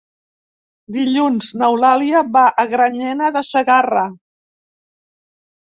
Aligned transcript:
Dilluns 0.95 1.49
n'Eulàlia 1.63 2.23
va 2.39 2.47
a 2.65 2.67
Granyena 2.73 3.31
de 3.39 3.45
Segarra. 3.53 4.09